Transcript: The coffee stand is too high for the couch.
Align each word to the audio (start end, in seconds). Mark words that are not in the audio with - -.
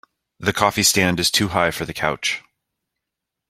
The 0.39 0.51
coffee 0.51 0.81
stand 0.81 1.19
is 1.19 1.29
too 1.29 1.49
high 1.49 1.69
for 1.69 1.85
the 1.85 1.93
couch. 1.93 2.41